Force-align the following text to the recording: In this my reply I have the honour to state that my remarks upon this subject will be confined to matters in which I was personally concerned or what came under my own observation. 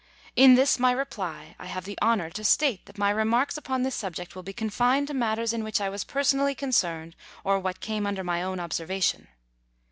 In 0.35 0.55
this 0.55 0.79
my 0.79 0.91
reply 0.91 1.55
I 1.59 1.67
have 1.67 1.85
the 1.85 1.99
honour 2.01 2.31
to 2.31 2.43
state 2.43 2.87
that 2.87 2.97
my 2.97 3.11
remarks 3.11 3.55
upon 3.55 3.83
this 3.83 3.93
subject 3.93 4.35
will 4.35 4.41
be 4.41 4.51
confined 4.51 5.05
to 5.09 5.13
matters 5.13 5.53
in 5.53 5.63
which 5.63 5.79
I 5.79 5.89
was 5.89 6.03
personally 6.03 6.55
concerned 6.55 7.15
or 7.43 7.59
what 7.59 7.81
came 7.81 8.07
under 8.07 8.23
my 8.23 8.41
own 8.41 8.59
observation. 8.59 9.27